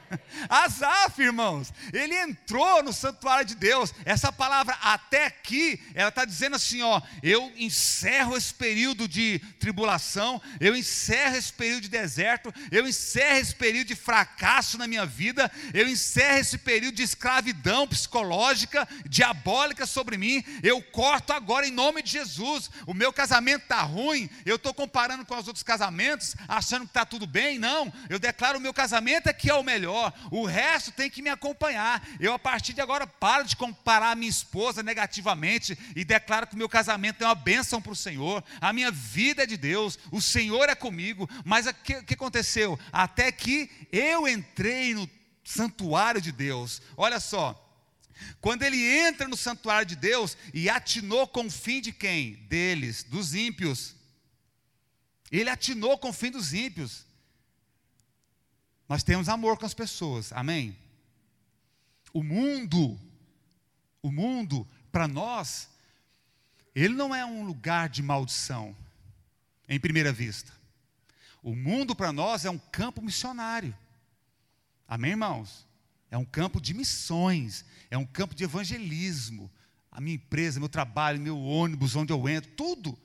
[0.48, 3.94] Asaf, irmãos, ele entrou no santuário de Deus.
[4.04, 10.40] Essa palavra até aqui, ela está dizendo assim: ó, eu encerro esse período de tribulação,
[10.60, 15.50] eu encerro esse período de deserto, eu encerro esse período de fracasso na minha vida,
[15.72, 20.44] eu encerro esse período de escravidão psicológica, diabólica sobre mim.
[20.62, 22.70] Eu corto agora em nome de Jesus.
[22.86, 27.06] O meu casamento está ruim, eu estou comparando com os outros casamentos, achando que está
[27.06, 27.58] tudo bem.
[27.58, 31.22] Não, eu declaro o meu casamento é que é o melhor, o resto tem que
[31.22, 32.06] me acompanhar.
[32.20, 36.54] Eu, a partir de agora, paro de comparar a minha esposa negativamente e declaro que
[36.54, 39.98] o meu casamento é uma bênção para o Senhor, a minha vida é de Deus,
[40.10, 41.28] o Senhor é comigo.
[41.44, 42.78] Mas o que, que aconteceu?
[42.92, 45.08] Até que eu entrei no
[45.44, 47.60] santuário de Deus, olha só.
[48.40, 52.34] Quando ele entra no santuário de Deus e atinou com o fim de quem?
[52.48, 53.94] Deles, dos ímpios.
[55.30, 57.03] Ele atinou com o fim dos ímpios.
[58.88, 60.76] Nós temos amor com as pessoas, amém?
[62.12, 62.98] O mundo,
[64.02, 65.68] o mundo, para nós,
[66.74, 68.76] ele não é um lugar de maldição,
[69.68, 70.52] em primeira vista.
[71.42, 73.76] O mundo para nós é um campo missionário.
[74.86, 75.66] Amém, irmãos?
[76.10, 79.50] É um campo de missões, é um campo de evangelismo.
[79.90, 82.98] A minha empresa, meu trabalho, meu ônibus, onde eu entro, tudo.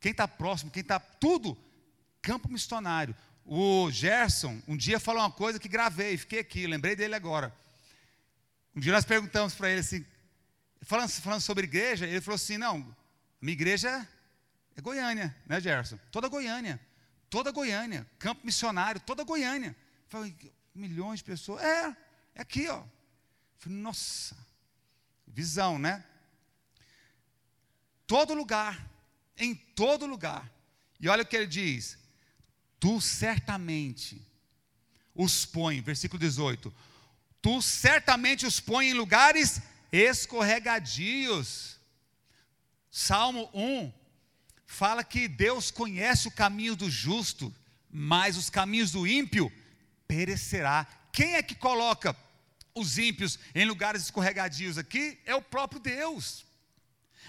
[0.00, 0.98] Quem está próximo, quem está.
[0.98, 1.56] Tudo.
[2.22, 3.14] Campo missionário.
[3.50, 7.50] O Gerson, um dia falou uma coisa que gravei, fiquei aqui, lembrei dele agora.
[8.76, 10.04] Um dia nós perguntamos para ele assim,
[10.82, 12.94] falando, falando sobre igreja, ele falou assim: não,
[13.40, 14.06] minha igreja
[14.76, 15.98] é Goiânia, né, Gerson?
[16.12, 16.78] Toda Goiânia.
[17.30, 18.06] Toda Goiânia.
[18.18, 19.74] Campo missionário, toda Goiânia.
[20.08, 20.36] Falei,
[20.74, 21.62] milhões de pessoas.
[21.62, 21.96] É,
[22.34, 22.84] é aqui, ó.
[23.56, 24.36] Falei, nossa,
[25.26, 26.04] visão, né?
[28.06, 28.86] Todo lugar,
[29.38, 30.52] em todo lugar.
[31.00, 31.96] E olha o que ele diz:
[32.80, 34.22] Tu certamente
[35.14, 36.72] os põe, versículo 18:
[37.42, 39.60] Tu certamente os põe em lugares
[39.92, 41.76] escorregadios.
[42.90, 43.92] Salmo 1
[44.66, 47.54] fala que Deus conhece o caminho do justo,
[47.90, 49.52] mas os caminhos do ímpio
[50.06, 50.86] perecerá.
[51.12, 52.14] Quem é que coloca
[52.74, 55.18] os ímpios em lugares escorregadios aqui?
[55.24, 56.44] É o próprio Deus.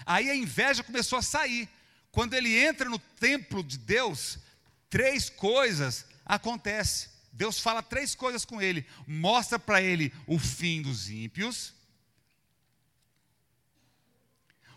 [0.06, 1.68] Aí a inveja começou a sair.
[2.12, 4.38] Quando ele entra no templo de Deus,
[4.90, 7.08] três coisas acontecem.
[7.32, 11.72] Deus fala três coisas com ele: mostra para ele o fim dos ímpios,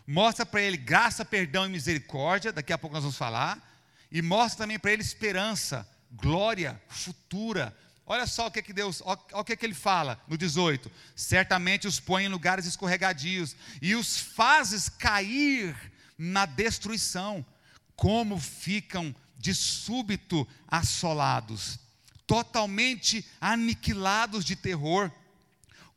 [0.06, 3.60] mostra para ele graça, perdão e misericórdia, daqui a pouco nós vamos falar,
[4.10, 7.76] e mostra também para ele esperança, glória futura.
[8.06, 11.88] Olha só o que, que Deus, olha o que, que ele fala no 18: certamente
[11.88, 15.74] os põe em lugares escorregadios e os fazes cair
[16.16, 17.44] na destruição,
[17.96, 21.78] como ficam de súbito assolados,
[22.26, 25.12] totalmente aniquilados de terror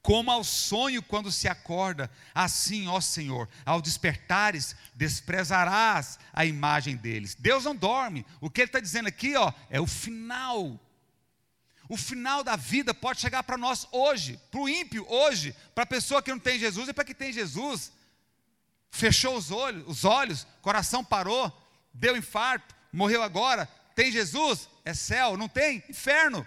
[0.02, 7.36] como ao sonho quando se acorda, assim, ó Senhor, ao despertares, desprezarás a imagem deles.
[7.36, 8.26] Deus não dorme.
[8.42, 10.78] O que ele está dizendo aqui, ó, é o final.
[11.88, 15.88] O final da vida pode chegar para nós hoje, para o ímpio hoje, para a
[15.88, 17.94] pessoa que não tem Jesus e para que tem Jesus.
[18.92, 21.52] Fechou os olhos, os olhos, coração parou,
[21.94, 23.68] deu infarto, morreu agora.
[23.96, 24.70] Tem Jesus?
[24.86, 25.84] É céu, não tem?
[25.90, 26.46] Inferno.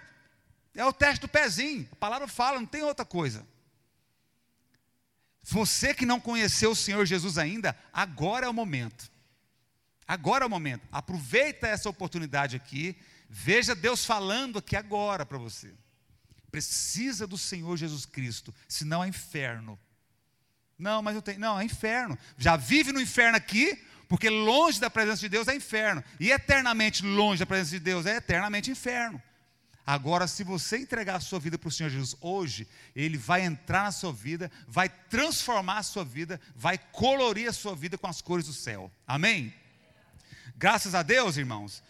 [0.73, 1.87] É o teste do pezinho.
[1.91, 3.45] A palavra fala, não tem outra coisa.
[5.43, 9.09] Você que não conheceu o Senhor Jesus ainda, agora é o momento.
[10.07, 10.87] Agora é o momento.
[10.91, 12.95] Aproveita essa oportunidade aqui.
[13.29, 15.73] Veja Deus falando aqui agora para você.
[16.51, 19.79] Precisa do Senhor Jesus Cristo, senão é inferno.
[20.77, 21.39] Não, mas eu tenho.
[21.39, 22.17] Não, é inferno.
[22.37, 26.03] Já vive no inferno aqui, porque longe da presença de Deus é inferno.
[26.19, 29.23] E eternamente longe da presença de Deus é eternamente inferno.
[29.87, 33.83] Agora, se você entregar a sua vida para o Senhor Jesus hoje, Ele vai entrar
[33.83, 38.21] na sua vida, vai transformar a sua vida, vai colorir a sua vida com as
[38.21, 38.91] cores do céu.
[39.07, 39.53] Amém?
[40.57, 41.81] Graças a Deus, irmãos.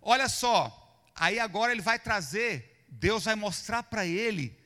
[0.00, 4.58] Olha só, aí agora Ele vai trazer, Deus vai mostrar para ele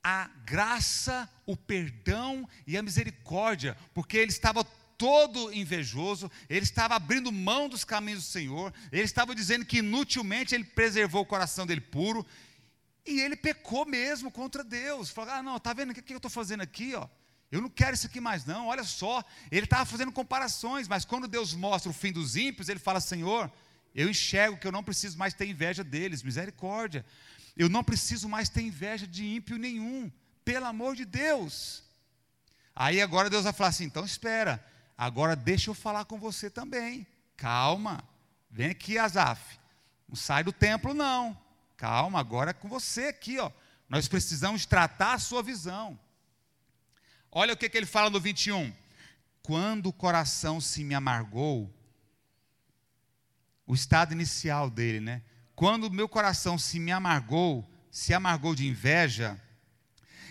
[0.00, 4.64] a graça, o perdão e a misericórdia, porque ele estava
[5.04, 10.54] todo invejoso, ele estava abrindo mão dos caminhos do Senhor, ele estava dizendo que inutilmente
[10.54, 12.26] ele preservou o coração dele puro,
[13.04, 15.10] e ele pecou mesmo contra Deus.
[15.10, 16.94] Falou: Ah, não, está vendo o que, que eu estou fazendo aqui?
[16.94, 17.06] Ó?
[17.52, 18.68] Eu não quero isso aqui mais, não.
[18.68, 22.80] Olha só, ele estava fazendo comparações, mas quando Deus mostra o fim dos ímpios, ele
[22.80, 23.52] fala: Senhor,
[23.94, 27.04] eu enxergo que eu não preciso mais ter inveja deles, misericórdia.
[27.54, 30.10] Eu não preciso mais ter inveja de ímpio nenhum,
[30.42, 31.84] pelo amor de Deus.
[32.74, 34.64] Aí agora Deus vai falar assim: então espera,
[34.96, 37.06] Agora deixa eu falar com você também.
[37.36, 38.02] Calma.
[38.50, 39.58] Vem aqui, Azaf.
[40.08, 41.36] Não sai do templo, não.
[41.76, 43.50] Calma, agora é com você aqui, ó.
[43.88, 45.98] Nós precisamos tratar a sua visão.
[47.30, 48.72] Olha o que, que ele fala no 21.
[49.42, 51.72] Quando o coração se me amargou,
[53.66, 55.22] o estado inicial dele, né?
[55.56, 59.40] Quando o meu coração se me amargou, se amargou de inveja,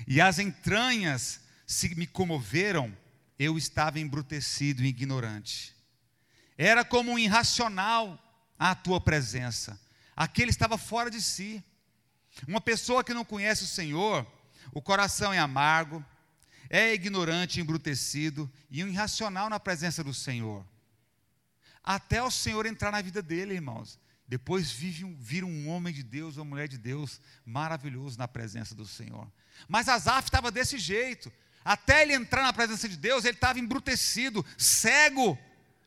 [0.07, 2.95] e as entranhas se me comoveram,
[3.37, 5.75] eu estava embrutecido e ignorante.
[6.57, 8.19] Era como um irracional
[8.57, 9.79] a tua presença.
[10.15, 11.63] Aquele estava fora de si.
[12.47, 14.25] Uma pessoa que não conhece o Senhor,
[14.71, 16.03] o coração é amargo,
[16.69, 20.65] é ignorante, embrutecido e um irracional na presença do Senhor.
[21.83, 23.99] Até o Senhor entrar na vida dele, irmãos.
[24.27, 28.73] Depois vive um, vira um homem de Deus, uma mulher de Deus, maravilhoso na presença
[28.73, 29.29] do Senhor.
[29.67, 31.31] Mas Asaf estava desse jeito.
[31.63, 35.37] Até ele entrar na presença de Deus, ele estava embrutecido, cego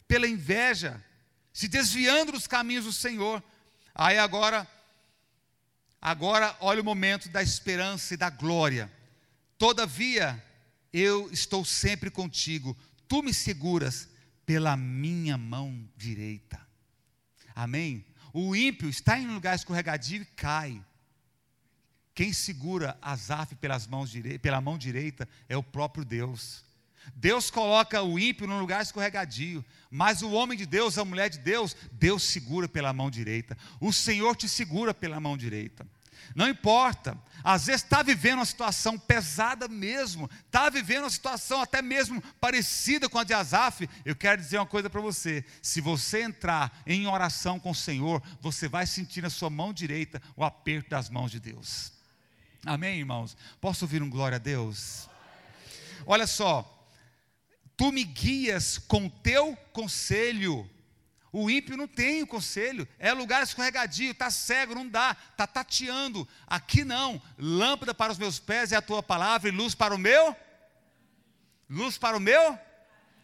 [0.08, 1.02] pela inveja,
[1.52, 3.42] se desviando dos caminhos do Senhor.
[3.94, 4.66] Aí agora,
[6.00, 8.90] agora olha o momento da esperança e da glória.
[9.58, 10.42] Todavia,
[10.92, 12.76] eu estou sempre contigo,
[13.08, 14.08] tu me seguras
[14.44, 16.60] pela minha mão direita.
[17.54, 18.04] Amém?
[18.32, 20.84] O ímpio está em um lugar escorregadio e cai.
[22.16, 24.10] Quem segura Asaf pelas mãos
[24.40, 26.64] pela mão direita é o próprio Deus.
[27.14, 31.38] Deus coloca o ímpio num lugar escorregadio, mas o homem de Deus, a mulher de
[31.38, 33.54] Deus, Deus segura pela mão direita.
[33.78, 35.86] O Senhor te segura pela mão direita.
[36.34, 41.82] Não importa, às vezes está vivendo uma situação pesada mesmo, está vivendo uma situação até
[41.82, 43.86] mesmo parecida com a de Asaf.
[44.06, 48.22] Eu quero dizer uma coisa para você: se você entrar em oração com o Senhor,
[48.40, 51.94] você vai sentir na sua mão direita o aperto das mãos de Deus.
[52.66, 53.36] Amém, irmãos?
[53.60, 55.08] Posso ouvir um glória a Deus?
[56.04, 56.88] Olha só,
[57.76, 60.68] tu me guias com teu conselho.
[61.32, 66.26] O ímpio não tem o conselho, é lugar escorregadio, está cego, não dá, está tateando.
[66.44, 69.98] Aqui não, lâmpada para os meus pés é a tua palavra e luz para o
[69.98, 70.34] meu.
[71.70, 72.58] Luz para o meu.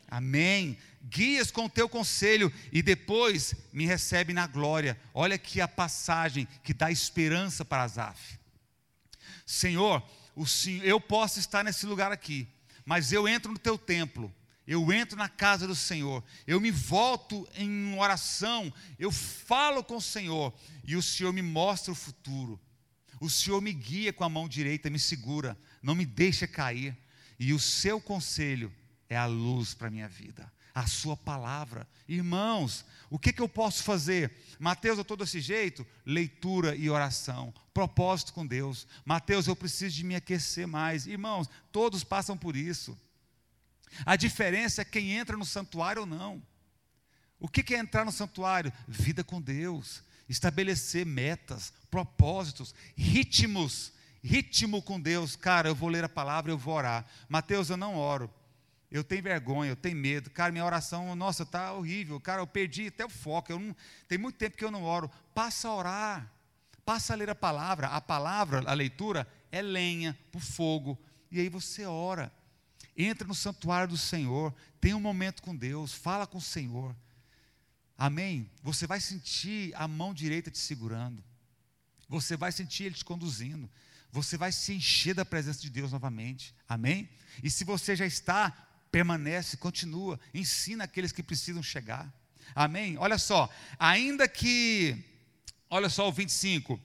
[0.09, 0.79] Amém.
[1.03, 4.97] Guias com o teu conselho e depois me recebe na glória.
[5.13, 8.42] Olha aqui a passagem que dá esperança para Asaf.
[9.47, 10.03] Senhor,
[10.35, 12.49] o Senhor, eu posso estar nesse lugar aqui,
[12.85, 14.33] mas eu entro no teu templo
[14.67, 20.01] eu entro na casa do Senhor, eu me volto em oração, eu falo com o
[20.01, 22.61] Senhor e o Senhor me mostra o futuro.
[23.21, 26.97] O Senhor me guia com a mão direita, me segura, não me deixa cair.
[27.39, 28.73] E o seu conselho
[29.09, 31.87] é a luz para a minha vida, a sua palavra.
[32.09, 34.33] Irmãos, o que, que eu posso fazer?
[34.59, 35.87] Mateus, eu estou desse jeito?
[36.05, 38.87] Leitura e oração, propósito com Deus.
[39.05, 41.07] Mateus, eu preciso de me aquecer mais.
[41.07, 42.99] Irmãos, todos passam por isso.
[44.07, 46.43] A diferença é quem entra no santuário ou não.
[47.39, 48.73] O que é entrar no santuário?
[48.87, 53.93] Vida com Deus, estabelecer metas, propósitos, ritmos,
[54.23, 55.35] ritmo com Deus.
[55.35, 57.05] Cara, eu vou ler a palavra, eu vou orar.
[57.29, 58.33] Mateus, eu não oro.
[58.93, 60.29] Eu tenho vergonha, eu tenho medo.
[60.29, 62.21] Cara, minha oração, nossa, está horrível.
[62.21, 63.51] Cara, eu perdi até o foco.
[63.51, 63.75] Eu não,
[64.07, 65.11] tem muito tempo que eu não oro.
[65.35, 66.33] Passa a orar.
[66.85, 67.87] Passa a ler a palavra.
[67.87, 71.01] A palavra, a leitura, é lenha para o fogo.
[71.31, 72.31] E aí você ora.
[72.95, 76.95] Entra no santuário do Senhor, tem um momento com Deus, fala com o Senhor.
[77.97, 78.51] Amém?
[78.63, 81.25] Você vai sentir a mão direita te segurando.
[82.11, 83.71] Você vai sentir Ele te conduzindo.
[84.11, 86.55] Você vai se encher da presença de Deus novamente.
[86.69, 87.09] Amém?
[87.43, 88.53] E se você já está,
[88.93, 92.13] permanece, continua, ensina aqueles que precisam chegar.
[92.55, 92.97] Amém?
[92.99, 94.97] Olha só, ainda que,
[95.69, 96.81] olha só o 25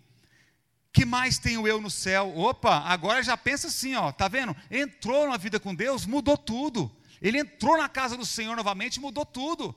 [0.97, 2.35] que mais tenho eu no céu?
[2.35, 4.57] Opa, agora já pensa assim, ó, tá vendo?
[4.71, 6.91] Entrou na vida com Deus, mudou tudo.
[7.21, 9.75] Ele entrou na casa do Senhor novamente, mudou tudo.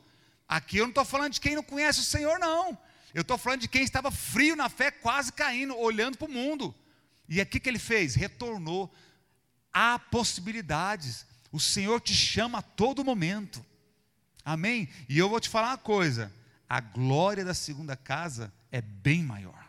[0.49, 2.77] Aqui eu não estou falando de quem não conhece o Senhor, não.
[3.13, 6.75] Eu estou falando de quem estava frio na fé, quase caindo, olhando para o mundo.
[7.29, 8.15] E aqui que ele fez?
[8.15, 8.91] Retornou.
[9.75, 11.27] Há possibilidades.
[11.53, 13.65] O Senhor te chama a todo momento.
[14.45, 14.89] Amém?
[15.09, 16.33] E eu vou te falar uma coisa:
[16.69, 19.69] a glória da segunda casa é bem maior.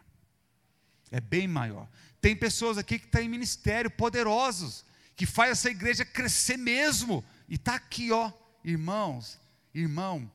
[1.10, 1.88] É bem maior.
[2.22, 7.24] Tem pessoas aqui que estão em ministério poderosos, que faz essa igreja crescer mesmo.
[7.50, 8.32] E está aqui, ó,
[8.64, 9.40] irmãos,
[9.74, 10.32] irmão,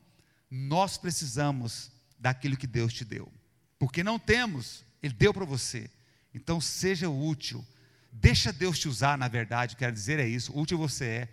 [0.51, 3.33] nós precisamos daquilo que Deus te deu.
[3.79, 5.91] Porque não temos, Ele deu para você.
[6.35, 7.65] Então seja útil.
[8.19, 11.29] Deixa Deus te usar, na verdade, quero dizer é isso, útil você é.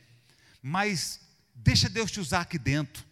[0.62, 1.22] Mas
[1.56, 3.06] deixa Deus te usar aqui dentro.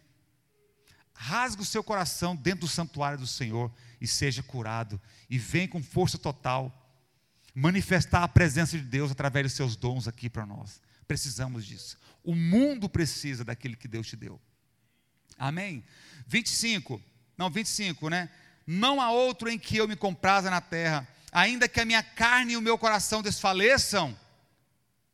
[1.14, 5.00] Rasga o seu coração dentro do santuário do Senhor e seja curado.
[5.28, 6.78] E vem com força total
[7.54, 10.80] manifestar a presença de Deus através dos seus dons aqui para nós.
[11.08, 11.96] Precisamos disso.
[12.22, 14.40] O mundo precisa daquele que Deus te deu.
[15.38, 15.82] Amém?
[16.26, 17.00] 25,
[17.38, 18.28] não, 25, né?
[18.66, 22.52] Não há outro em que eu me compraza na terra, ainda que a minha carne
[22.52, 24.16] e o meu coração desfaleçam.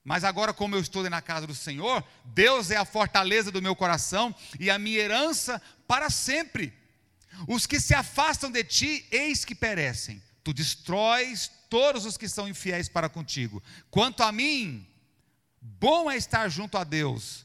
[0.04, 3.76] Mas agora, como eu estou na casa do Senhor, Deus é a fortaleza do meu
[3.76, 6.72] coração e a minha herança para sempre.
[7.46, 10.20] Os que se afastam de ti, eis que perecem.
[10.42, 13.62] Tu destróis todos os que são infiéis para contigo.
[13.90, 14.86] Quanto a mim,
[15.60, 17.44] bom é estar junto a Deus.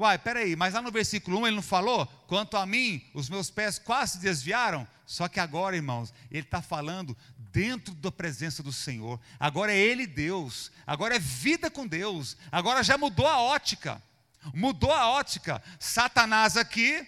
[0.00, 2.06] Uai, peraí, mas lá no versículo 1 ele não falou?
[2.26, 4.88] Quanto a mim, os meus pés quase se desviaram.
[5.04, 9.20] Só que agora, irmãos, ele está falando dentro da presença do Senhor.
[9.38, 10.72] Agora é Ele Deus.
[10.86, 12.34] Agora é vida com Deus.
[12.50, 14.02] Agora já mudou a ótica.
[14.54, 15.62] Mudou a ótica.
[15.78, 17.06] Satanás aqui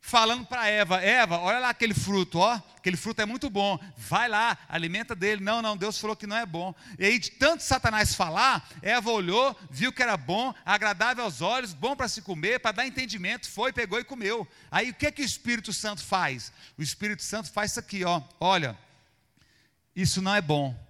[0.00, 4.28] falando para Eva: Eva, olha lá aquele fruto, ó, aquele fruto é muito bom, vai
[4.28, 5.42] lá, alimenta dele.
[5.42, 6.74] Não, não, Deus falou que não é bom.
[6.98, 11.74] E aí, de tanto Satanás falar, Eva olhou, viu que era bom, agradável aos olhos,
[11.74, 14.48] bom para se comer, para dar entendimento, foi, pegou e comeu.
[14.70, 16.52] Aí o que, que o Espírito Santo faz?
[16.78, 18.76] O Espírito Santo faz isso aqui, ó, olha,
[19.94, 20.89] isso não é bom.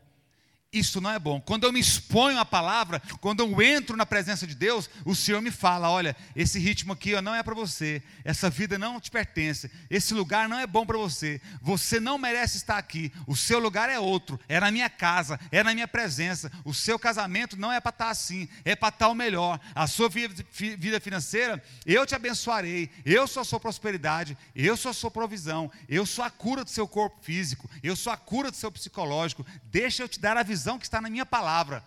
[0.73, 1.41] Isso não é bom.
[1.41, 5.43] Quando eu me exponho à palavra, quando eu entro na presença de Deus, o Senhor
[5.43, 9.11] me fala: olha, esse ritmo aqui ó, não é para você, essa vida não te
[9.11, 13.59] pertence, esse lugar não é bom para você, você não merece estar aqui, o seu
[13.59, 17.73] lugar é outro, é na minha casa, é na minha presença, o seu casamento não
[17.73, 22.15] é para estar assim, é para estar o melhor, a sua vida financeira, eu te
[22.15, 26.63] abençoarei, eu sou a sua prosperidade, eu sou a sua provisão, eu sou a cura
[26.63, 30.37] do seu corpo físico, eu sou a cura do seu psicológico, deixa eu te dar
[30.37, 31.85] a visão que está na minha palavra.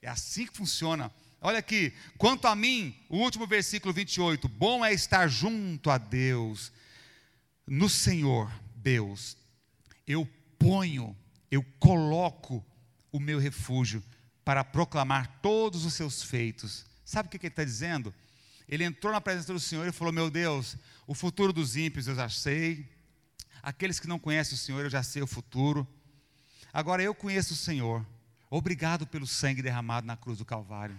[0.00, 1.12] É assim que funciona.
[1.40, 6.72] Olha aqui, quanto a mim, o último versículo 28, bom é estar junto a Deus,
[7.66, 9.36] no Senhor, Deus.
[10.06, 10.28] Eu
[10.58, 11.16] ponho,
[11.50, 12.64] eu coloco
[13.10, 14.02] o meu refúgio
[14.44, 16.86] para proclamar todos os seus feitos.
[17.04, 18.14] Sabe o que ele está dizendo?
[18.68, 20.76] Ele entrou na presença do Senhor e falou: Meu Deus,
[21.06, 22.88] o futuro dos ímpios eu já sei,
[23.62, 25.86] aqueles que não conhecem o Senhor eu já sei o futuro.
[26.72, 28.04] Agora eu conheço o Senhor.
[28.50, 30.98] Obrigado pelo sangue derramado na cruz do Calvário.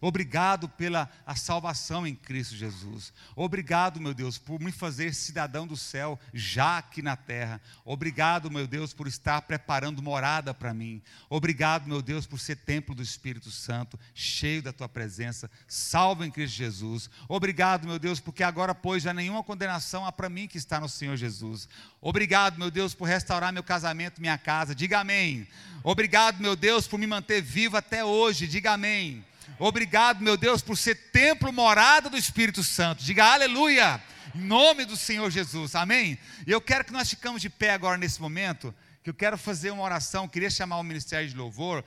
[0.00, 3.12] Obrigado pela a salvação em Cristo Jesus.
[3.34, 7.60] Obrigado, meu Deus, por me fazer cidadão do céu já aqui na terra.
[7.84, 11.02] Obrigado, meu Deus, por estar preparando morada para mim.
[11.28, 16.30] Obrigado, meu Deus, por ser templo do Espírito Santo, cheio da tua presença, salvo em
[16.30, 17.10] Cristo Jesus.
[17.28, 20.88] Obrigado, meu Deus, porque agora, pois, já nenhuma condenação há para mim que está no
[20.88, 21.68] Senhor Jesus.
[22.00, 24.74] Obrigado, meu Deus, por restaurar meu casamento, minha casa.
[24.74, 25.46] Diga amém.
[25.82, 28.46] Obrigado, meu Deus, por me manter vivo até hoje.
[28.46, 29.24] Diga amém.
[29.58, 33.02] Obrigado, meu Deus, por ser templo morada do Espírito Santo.
[33.02, 34.02] Diga aleluia,
[34.34, 36.18] em nome do Senhor Jesus, amém?
[36.46, 39.70] E eu quero que nós ficamos de pé agora nesse momento, que eu quero fazer
[39.70, 41.84] uma oração, queria chamar o ministério de louvor.